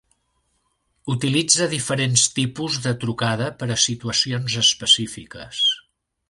Utilitza 1.15 1.67
diferents 1.73 2.23
tipus 2.39 2.79
de 2.87 2.95
trucada 3.05 3.51
per 3.61 3.69
a 3.75 3.79
situacions 3.85 4.57
específiques. 4.65 5.63